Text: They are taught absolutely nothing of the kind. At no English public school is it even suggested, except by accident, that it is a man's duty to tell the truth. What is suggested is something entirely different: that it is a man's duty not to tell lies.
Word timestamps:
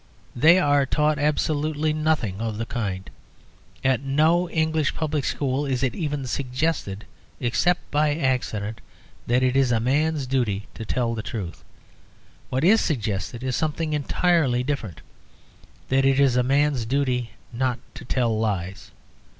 They 0.35 0.57
are 0.57 0.87
taught 0.87 1.19
absolutely 1.19 1.93
nothing 1.93 2.41
of 2.41 2.57
the 2.57 2.65
kind. 2.65 3.07
At 3.83 4.01
no 4.01 4.49
English 4.49 4.95
public 4.95 5.23
school 5.25 5.67
is 5.67 5.83
it 5.83 5.93
even 5.93 6.25
suggested, 6.25 7.05
except 7.39 7.81
by 7.91 8.15
accident, 8.15 8.81
that 9.27 9.43
it 9.43 9.55
is 9.55 9.71
a 9.71 9.79
man's 9.79 10.25
duty 10.25 10.65
to 10.73 10.85
tell 10.85 11.13
the 11.13 11.21
truth. 11.21 11.63
What 12.49 12.63
is 12.63 12.81
suggested 12.81 13.43
is 13.43 13.55
something 13.55 13.93
entirely 13.93 14.63
different: 14.63 15.01
that 15.89 16.03
it 16.03 16.19
is 16.19 16.35
a 16.35 16.41
man's 16.41 16.83
duty 16.87 17.33
not 17.53 17.77
to 17.93 18.03
tell 18.03 18.35
lies. 18.35 18.89